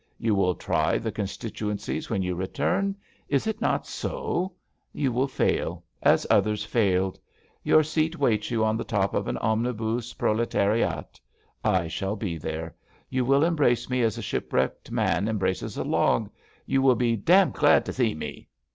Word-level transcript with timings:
You 0.17 0.33
will 0.33 0.55
try 0.55 0.97
the 0.97 1.11
con 1.11 1.25
stituencies 1.27 2.09
when 2.09 2.23
you 2.23 2.33
return; 2.33 2.95
is 3.29 3.45
it 3.45 3.61
not 3.61 3.85
so? 3.85 4.53
You 4.93 5.11
will 5.11 5.27
fail. 5.27 5.83
As 6.01 6.25
others 6.27 6.65
failed. 6.65 7.19
THE 7.63 7.71
HISTOEY 7.71 7.71
OF 7.73 7.79
A 7.79 7.83
FALL 7.83 7.83
61 7.83 7.83
Tour 7.83 7.83
seat 7.83 8.19
waits 8.35 8.51
you 8.51 8.65
on 8.65 8.77
the 8.77 8.83
top 8.83 9.13
of 9.13 9.27
an 9.27 9.37
Omnibuse 9.37 10.13
Proletariat. 10.15 11.19
I 11.63 11.87
shall 11.87 12.15
be 12.15 12.35
there. 12.39 12.73
You 13.11 13.23
will 13.25 13.43
embrace 13.43 13.91
me 13.91 14.01
as 14.01 14.17
a 14.17 14.23
shipwrecked 14.23 14.89
man 14.89 15.27
embraces 15.27 15.77
a 15.77 15.83
log. 15.83 16.31
You 16.65 16.81
will 16.81 16.95
be 16.95 17.15
dam 17.15 17.51
glad 17.51 17.85
t' 17.85 17.91
see 17.91 18.15
me.'' 18.15 18.47